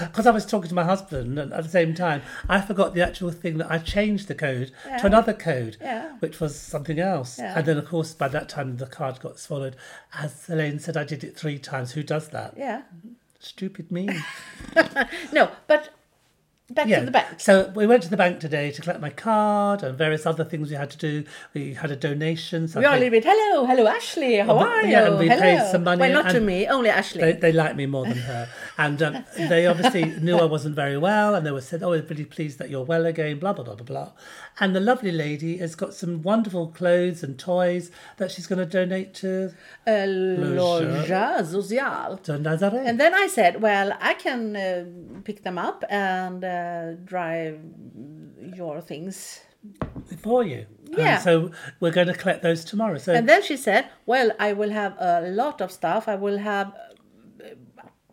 [0.01, 3.03] because I was talking to my husband and at the same time, I forgot the
[3.03, 4.97] actual thing that I changed the code Yeah.
[4.99, 6.13] to another code, Yeah.
[6.21, 7.39] which was something else.
[7.39, 7.59] Yeah.
[7.59, 9.77] And then, of course, by that time, the card got swallowed.
[10.15, 11.93] As Elaine said, I did it three times.
[11.93, 12.55] Who does that?
[12.57, 12.83] Yeah.
[13.39, 14.09] Stupid me.
[15.33, 15.91] No, but
[16.75, 17.27] back to the bank.
[17.39, 20.71] So we went to the bank today to collect my card and various other things
[20.71, 21.25] we had to do.
[21.55, 22.69] We had a donation.
[22.69, 24.91] So We are a little bit, hello, hello, Ashley, how Oh, but- are you?
[24.93, 25.41] yeah, and we hello.
[25.41, 27.21] paid some money Well, not to me, only Ashley.
[27.23, 28.49] they, they like me more than her.
[28.79, 32.03] And um, they obviously knew I wasn't very well, and they were said, "Oh, we're
[32.03, 34.11] really pleased that you're well again." Blah blah blah blah blah.
[34.61, 38.67] And the lovely lady has got some wonderful clothes and toys that she's going to
[38.67, 39.53] donate to
[39.87, 42.19] Loja Social.
[42.87, 44.85] And then I said, well, I can uh,
[45.25, 47.61] pick them up and uh, drive
[48.55, 49.41] your things.
[50.19, 50.67] for you.
[50.91, 51.15] Yeah.
[51.15, 52.99] And so we're going to collect those tomorrow.
[52.99, 56.09] So And then she said, well, I will have a lot of stuff.
[56.09, 56.75] I will have,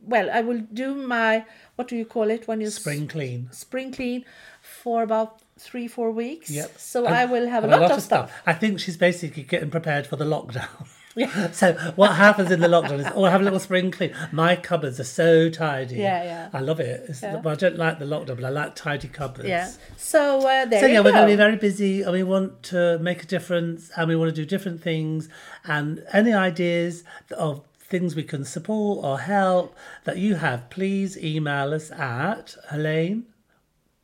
[0.02, 3.50] well, I will do my, what do you call it when you spring clean.
[3.52, 4.26] spring clean
[4.62, 6.50] for about three, four weeks.
[6.50, 6.80] Yep.
[6.80, 8.32] So And- I will have a and lot, of stuff.
[8.46, 10.88] I think she's basically getting prepared for the lockdown.
[11.16, 11.48] Yeah.
[11.52, 14.14] So what happens in the lockdown is, oh, I have a little spring clean.
[14.32, 15.96] My cupboards are so tidy.
[15.98, 16.50] Yeah, yeah.
[16.54, 17.10] I love it.
[17.22, 17.42] Yeah.
[17.42, 19.50] well, I don't like the lockdown, but I like tidy cupboards.
[19.50, 19.70] Yeah.
[19.98, 21.04] So uh, there So yeah, go.
[21.04, 24.16] we're going to be very busy, and we want to make a difference, and we
[24.16, 25.28] want to do different things.
[25.66, 27.04] And any ideas
[27.36, 33.26] of things we can support or help that you have, please email us at Helene.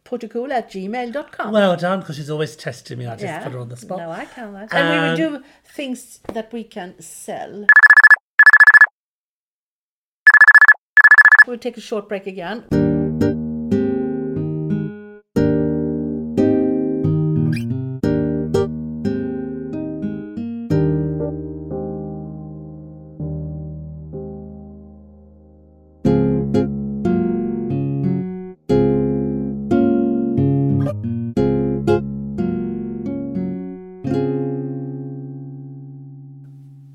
[0.06, 1.52] Portugal at gmail.com.
[1.52, 3.08] Well done, because she's always testing me.
[3.08, 3.44] I just yeah.
[3.44, 3.98] put her on the spot.
[3.98, 4.72] No, I cannot.
[4.72, 7.66] And we will um, do things that we can sell.
[11.48, 12.85] We'll take a short break again.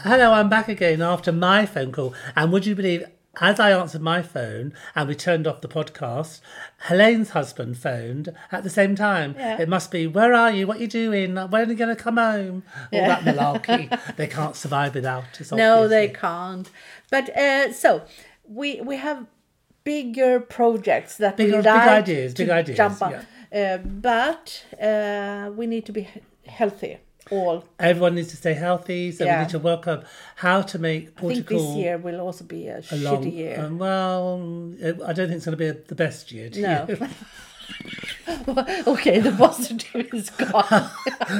[0.02, 2.14] Hello, I'm back again after my phone call.
[2.34, 3.04] And would you believe,
[3.40, 6.40] as I answered my phone and we turned off the podcast,
[6.78, 9.34] Helene's husband phoned at the same time.
[9.38, 9.60] Yeah.
[9.60, 10.66] It must be, where are you?
[10.66, 11.34] What are you doing?
[11.36, 12.62] When are you going to come home?
[12.92, 13.20] All Yeah.
[13.20, 14.16] that malarkey.
[14.16, 15.52] they can't survive without us.
[15.52, 16.70] No, they can't.
[17.10, 18.02] But uh, so
[18.48, 19.26] we we have
[19.84, 23.14] bigger projects that Big- we big ideas, big ideas, jump on.
[23.52, 26.98] Uh, but uh, we need to be he- healthy.
[27.30, 30.04] All Everyone needs to stay healthy, so we need to work up
[30.36, 33.22] how to make I think this year will also be a, a long.
[33.24, 33.60] shitty year.
[33.60, 34.40] um, well,
[35.06, 36.48] I don't think it's going to be the best year.
[36.48, 36.86] do no.
[36.88, 37.08] you?
[38.86, 40.90] okay, the positive is gone.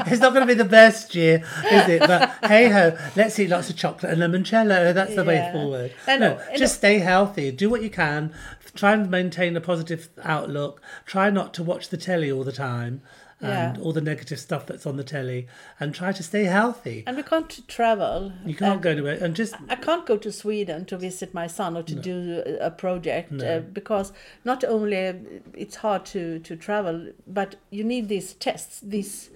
[0.06, 2.00] it's not going to be the best year, is it?
[2.00, 4.94] But hey ho, let's eat lots of chocolate and limoncello.
[4.94, 5.92] That's the way forward.
[6.06, 6.42] Know, No, know.
[6.56, 7.50] just stay healthy.
[7.50, 8.32] Do what you can.
[8.74, 10.80] Try and maintain a positive outlook.
[11.04, 13.02] Try not to watch the telly all the time
[13.40, 13.82] and Yeah.
[13.82, 15.46] all the negative stuff that's on the telly.
[15.78, 17.04] And try to stay healthy.
[17.06, 18.32] and we can't travel.
[18.44, 19.18] You can't go anywhere.
[19.20, 22.70] And just I can't go to Sweden to visit my son or to do a
[22.70, 24.12] project uh, because
[24.44, 25.14] not only uh,
[25.54, 29.30] it's hard to, to travel, but you need these tests, these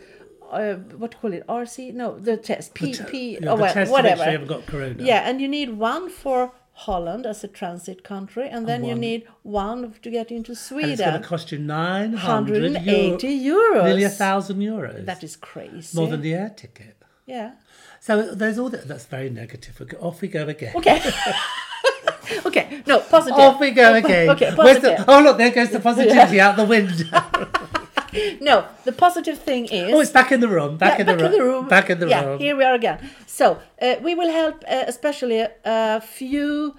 [0.53, 1.95] uh, what do you call it, RC?
[1.95, 4.25] No, the test, P, te- P, yeah, oh, the well, whatever.
[4.25, 5.03] you haven't got corona.
[5.03, 9.27] Yeah, and you need one for Holland as a transit country, and then you need
[9.43, 13.85] one to get into and it's going to cost you 980 euro, euros.
[13.85, 15.07] nearly a thousand euros.
[15.07, 15.97] That is crazy.
[15.97, 16.97] more than the air ticket.
[17.27, 17.53] yeah.
[18.01, 18.87] So there's all that.
[18.87, 19.81] That's very negative.
[20.01, 20.75] Off we go again.
[20.77, 21.01] Okay.
[22.45, 22.83] okay.
[22.87, 23.39] No positive.
[23.39, 24.29] Off we go again.
[24.31, 24.53] Okay.
[24.55, 25.05] Where's the- Positive.
[25.09, 27.05] oh, look, there goes the positivity out the window.
[28.41, 29.93] No, the positive thing is.
[29.95, 30.77] oh, it's back in the room.
[30.77, 31.33] Back, Yeah, in, the back room.
[31.33, 31.69] in the room.
[31.69, 32.39] Back in the yeah, room.
[32.39, 32.99] here we are again.
[33.27, 36.77] So uh, we will help, uh, especially a few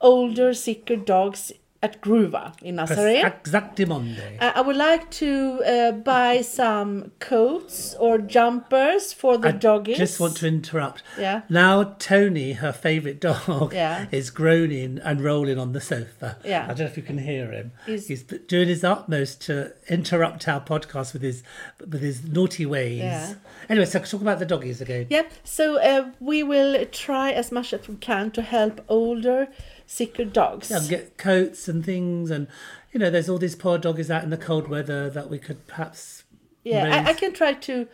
[0.00, 3.22] older, sicker dogs at Gruva in Nazaré.
[3.22, 4.40] Exactimonde.
[4.40, 9.96] Uh, I would like to uh, buy some coats or jumpers for the I doggies.
[9.98, 11.02] just want to interrupt.
[11.18, 11.42] Yeah.
[11.48, 14.06] Now Tony, her favourite dog, Yeah.
[14.10, 16.36] is groaning and rolling on the sofa.
[16.44, 16.64] Yeah.
[16.64, 17.72] I don't know if you can hear him.
[17.86, 21.42] He's- He's, doing his utmost to interrupt our podcast with his
[21.80, 22.98] with his naughty ways.
[22.98, 23.34] Yeah.
[23.68, 25.06] Anyway, so talk about the doggies again.
[25.10, 29.48] Yeah, so uh, we will try as much as we can to help older,
[29.88, 30.70] sicker dogs.
[30.70, 32.46] Yeah, and get coats and things, and
[32.92, 35.66] you know, there's all these poor doggies out in the cold weather that we could
[35.66, 36.22] perhaps.
[36.62, 37.88] Yeah, I, I can try to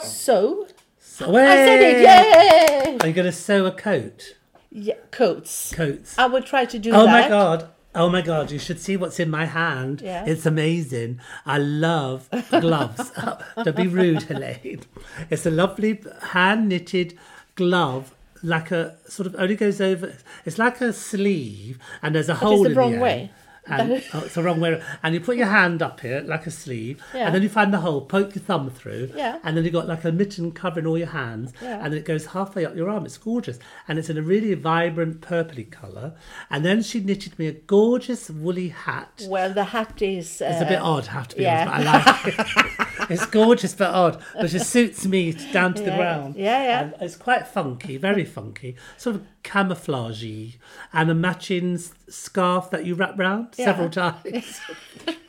[0.00, 0.66] sew.
[1.00, 2.98] So, I said it, yay!
[3.00, 4.36] Are you going to sew a coat?
[4.70, 5.72] Yeah, coats.
[5.74, 6.16] Coats.
[6.18, 7.22] I will try to do Oh that.
[7.22, 7.70] my god.
[7.94, 10.02] Oh my god, you should see what's in my hand.
[10.02, 10.24] Yeah.
[10.26, 11.20] It's amazing.
[11.46, 13.10] I love gloves.
[13.64, 14.82] Don't be rude, Helene.
[15.30, 17.18] It's a lovely hand knitted
[17.56, 20.12] glove, like a sort of only goes over
[20.44, 23.02] it's like a sleeve and there's a hole the in wrong the end.
[23.02, 23.30] way.
[23.70, 24.82] And, oh, it's the wrong way.
[25.02, 27.26] And you put your hand up here like a sleeve, Yeah.
[27.26, 29.38] and then you find the hole, poke your thumb through, Yeah.
[29.44, 31.76] and then you've got like a mitten covering all your hands, Yeah.
[31.82, 33.04] and then it goes halfway up your arm.
[33.04, 36.14] It's gorgeous, and it's in a really vibrant purpley colour.
[36.50, 39.22] And then she knitted me a gorgeous woolly hat.
[39.28, 40.40] Well, the hat is.
[40.40, 41.68] Uh, It's a bit odd, I have to be yeah.
[41.70, 43.10] honest, but I like it.
[43.10, 46.36] it's gorgeous but odd, but it suits me down to the ground.
[46.36, 46.80] yeah, yeah.
[46.82, 50.56] And it's quite funky, very funky, sort of camouflagey,
[50.92, 51.78] and a matching
[52.08, 53.64] scarf that you wrap round Yeah.
[53.66, 54.60] several times.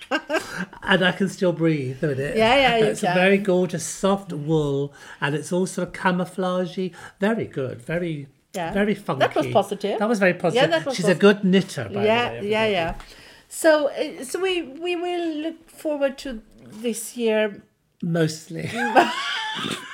[0.83, 2.35] and I can still breathe with it.
[2.37, 3.11] Yeah, yeah, you It's can.
[3.11, 6.93] a very gorgeous, soft wool, and it's all sort of camouflagey.
[7.19, 8.27] Very good, very.
[8.55, 8.73] Yeah.
[8.73, 9.19] Very funky.
[9.19, 9.99] That was positive.
[9.99, 10.71] That was very positive.
[10.71, 12.49] that was She's posi- a good knitter, by yeah, the way.
[12.49, 12.95] yeah, yeah.
[13.47, 17.61] So, uh, so we we will look forward to this year.
[18.01, 18.69] Mostly.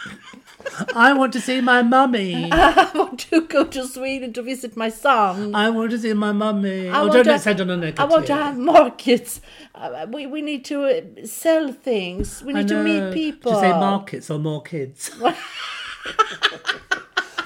[0.95, 2.49] I want to see my mummy.
[2.51, 5.55] I want to go to Sweden to visit my son.
[5.55, 6.89] I want to see my mummy.
[6.89, 7.99] I Oh, want don't to- let's end on a negative.
[7.99, 9.41] I want to have markets.
[9.73, 12.43] Uh, we, we need to uh, sell things.
[12.43, 13.53] We need to meet people.
[13.53, 15.11] You say markets or more kids?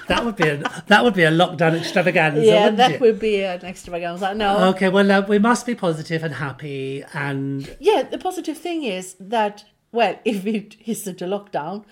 [0.07, 2.43] that would be a, that would be a lockdown extravaganza.
[2.43, 3.01] yeah, that it?
[3.01, 4.33] would be an extravaganza.
[4.33, 4.69] No.
[4.69, 9.15] Okay, well, uh, we must be positive and happy, and Yeah, the positive thing is
[9.19, 11.85] that, well, if it isn't a lockdown,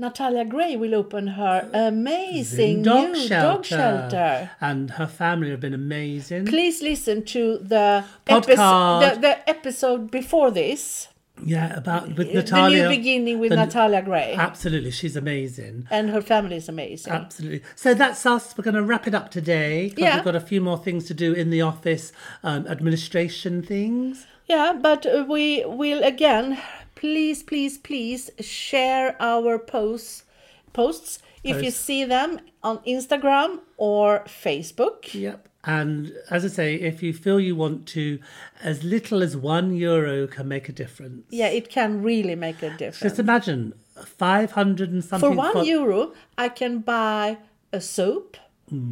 [0.00, 3.46] Natalia Gray will open her amazing dog new shelter.
[3.48, 4.50] dog shelter.
[4.60, 6.46] and her family have been amazing.
[6.46, 11.08] Please listen to the, episode, the, the episode before this,
[11.44, 12.84] Yeah, about with Natalia.
[12.84, 14.34] the new beginning with the- Natalia Gray.
[14.38, 15.86] Absolutely, she's amazing.
[15.90, 17.12] and her family is amazing.
[17.12, 17.62] Absolutely.
[17.76, 18.54] So that's us.
[18.56, 19.92] We're going to wrap it up today.
[19.98, 20.16] Yeah.
[20.16, 22.10] We've got a few more things to do in the office,
[22.42, 24.26] um, administration things.
[24.46, 26.58] Yeah, but we will again,
[27.04, 30.24] please, please, please share our posts.
[30.72, 35.12] Posts if you see them on Instagram or Facebook.
[35.14, 35.48] Yep.
[35.64, 38.18] And as I say, if you feel you want to,
[38.62, 41.24] as little as one euro can make a difference.
[41.30, 43.00] Yeah, it can really make a difference.
[43.00, 43.74] Just imagine
[44.04, 45.30] 500 and something.
[45.30, 47.38] For one fo- euro, I can buy
[47.72, 48.36] a soap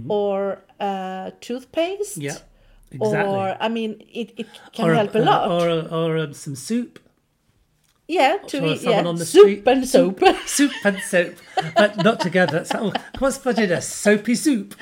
[0.09, 2.17] or a toothpaste.
[2.19, 2.37] Yeah,
[2.91, 3.03] Mm-hmm.
[3.03, 3.35] exactly.
[3.35, 5.51] Or I mean, it, it can Or help a, lot.
[5.51, 6.99] Or, or um, some soup.
[8.09, 8.81] Yeah, oh, to or eat.
[8.81, 9.63] someone Yeah, on the soup street.
[9.69, 10.21] and soap.
[10.47, 11.35] soup and soap,
[11.77, 12.65] but not together.
[12.65, 14.75] So, what's put in a soapy soup?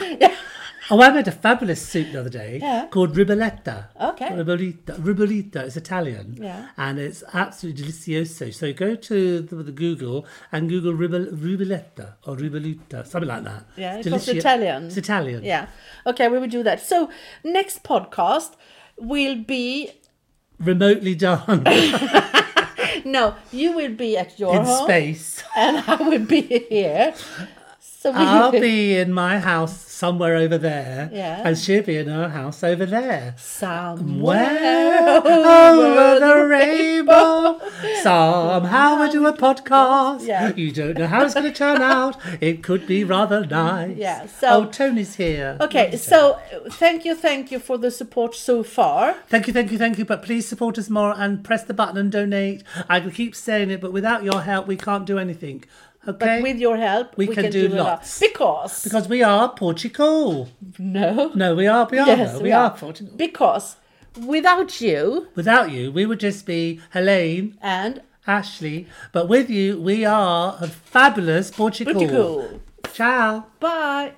[0.88, 2.86] Oh, I made a fabulous soup the other day Yeah.
[2.86, 3.86] called ribolletta.
[4.00, 4.28] Okay.
[4.28, 4.94] Ribollita.
[5.00, 6.38] Ribollita is Italian.
[6.40, 6.68] Yeah.
[6.76, 8.54] And it's absolutely delicioso.
[8.54, 11.26] So go to the, the Google and Google ribol,
[12.24, 13.64] or ribollita, something like that.
[13.76, 14.86] Yeah, It's delici- Italian.
[14.86, 15.42] It's Italian.
[15.42, 15.66] yeah.
[16.06, 16.80] Okay, we will do that.
[16.80, 17.10] So
[17.42, 18.52] next podcast
[18.96, 19.90] will be
[20.60, 21.64] Remotely done
[23.06, 25.42] no, you will be at your in home space.
[25.56, 27.14] and I will be here.
[28.06, 31.10] So I'll be in my house somewhere over there.
[31.12, 31.42] Yeah.
[31.44, 33.34] And she'll be in her house over there.
[33.36, 37.58] somewhere Where over the rainbow,
[38.02, 40.24] somehow we do a podcast.
[40.26, 40.54] Yeah.
[40.54, 42.16] You don't know how it's going to turn out.
[42.40, 43.96] It could be rather nice.
[43.96, 45.56] Yeah, so- oh, Tony's here.
[45.60, 49.14] Okay, so uh, thank you, thank you for the support so far.
[49.28, 50.04] Thank you, thank you, thank you.
[50.04, 52.62] But please support us more and press the button and donate.
[52.88, 55.64] I can keep saying it, but without your help, we can't do anything.
[56.08, 56.18] Okay?
[56.36, 57.84] But with your help, We can do a lot.
[57.86, 58.18] lots.
[58.20, 60.48] Because because we are Portugal.
[60.78, 61.86] no, No, we are.
[61.90, 62.06] We are.
[62.06, 62.76] Yes, we we are are.
[62.76, 63.14] Portugal.
[63.16, 63.76] because
[64.26, 68.86] without you Without you, we would just be Helene, and Ashley.
[69.12, 71.94] But with you, we are a fabulous Portugal.
[71.94, 72.60] Portugal.
[72.92, 73.46] Ciao.
[73.60, 74.12] Bye.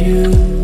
[0.00, 0.55] You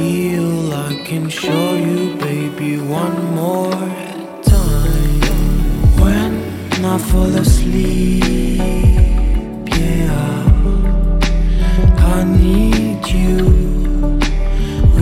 [0.00, 2.72] feel, I can show you, baby,
[3.02, 3.86] one more
[4.54, 5.20] time.
[6.02, 6.32] When
[6.92, 8.60] I fall asleep,
[9.80, 10.44] yeah,
[12.16, 13.38] I need you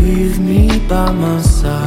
[0.02, 1.77] with me by my side.